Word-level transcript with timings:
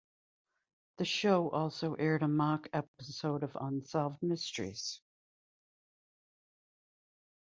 The 0.97 1.05
show 1.05 1.51
also 1.51 1.93
aired 1.93 2.23
a 2.23 2.27
mock 2.27 2.67
episode 2.73 3.43
of 3.43 3.55
"Unsolved 3.55 4.23
Mysteries". 4.23 4.99